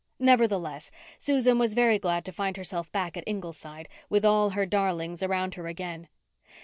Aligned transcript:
Nevertheless, 0.17 0.89
Susan 1.19 1.59
was 1.59 1.75
very 1.75 1.99
glad 1.99 2.25
to 2.25 2.31
find 2.31 2.57
herself 2.57 2.91
back 2.91 3.15
at 3.15 3.23
Ingleside, 3.27 3.87
with 4.09 4.25
all 4.25 4.49
her 4.49 4.65
darlings 4.65 5.21
around 5.21 5.53
her 5.53 5.67
again. 5.67 6.07